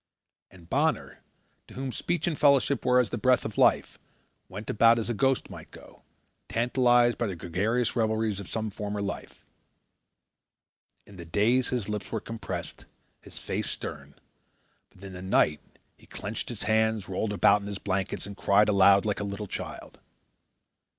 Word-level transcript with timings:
And 0.49 0.67
Bonner, 0.67 1.19
to 1.67 1.75
whom 1.75 1.91
speech 1.91 2.25
and 2.25 2.35
fellowship 2.35 2.83
were 2.83 2.99
as 2.99 3.11
the 3.11 3.19
breath 3.19 3.45
of 3.45 3.55
life, 3.59 3.99
went 4.49 4.67
about 4.67 4.97
as 4.97 5.11
a 5.11 5.13
ghost 5.13 5.51
might 5.51 5.69
go, 5.69 6.01
tantalized 6.49 7.19
by 7.19 7.27
the 7.27 7.35
gregarious 7.35 7.95
revelries 7.95 8.39
of 8.39 8.49
some 8.49 8.71
former 8.71 8.99
life. 8.99 9.45
In 11.05 11.17
the 11.17 11.23
day 11.25 11.61
his 11.61 11.87
lips 11.87 12.11
were 12.11 12.19
compressed, 12.19 12.85
his 13.21 13.37
face 13.37 13.69
stern; 13.69 14.15
but 14.89 15.03
in 15.03 15.13
the 15.13 15.21
night 15.21 15.59
he 15.95 16.07
clenched 16.07 16.49
his 16.49 16.63
hands, 16.63 17.07
rolled 17.07 17.31
about 17.31 17.61
in 17.61 17.67
his 17.67 17.77
blankets, 17.77 18.25
and 18.25 18.35
cried 18.35 18.69
aloud 18.69 19.05
like 19.05 19.19
a 19.19 19.23
little 19.23 19.45
child. 19.45 19.99